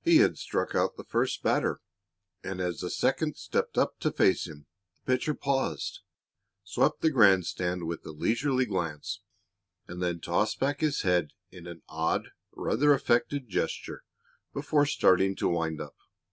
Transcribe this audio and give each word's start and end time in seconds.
He 0.00 0.18
had 0.18 0.38
struck 0.38 0.76
out 0.76 0.96
the 0.96 1.02
first 1.02 1.42
batter, 1.42 1.80
and 2.44 2.60
as 2.60 2.78
the 2.78 2.88
second 2.88 3.36
stepped 3.36 3.76
up 3.76 3.98
to 3.98 4.12
face 4.12 4.46
him 4.46 4.66
the 4.94 5.12
pitcher 5.12 5.34
paused, 5.34 6.02
swept 6.62 7.00
the 7.00 7.10
grand 7.10 7.46
stand 7.46 7.88
with 7.88 8.06
a 8.06 8.12
leisurely 8.12 8.64
glance, 8.64 9.22
and 9.88 10.00
then 10.00 10.20
tossed 10.20 10.60
back 10.60 10.82
his 10.82 11.02
head 11.02 11.32
in 11.50 11.66
an 11.66 11.82
odd, 11.88 12.28
rather 12.52 12.92
affected 12.92 13.48
gesture 13.48 14.04
before 14.54 14.86
starting 14.86 15.34
to 15.34 15.48
wind 15.48 15.80
up. 15.80 15.96